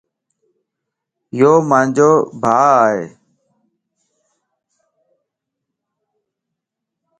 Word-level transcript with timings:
يوما 1.39 1.79
نجو 1.87 2.11
ڀَا 2.41 2.59
ائي 2.83 3.01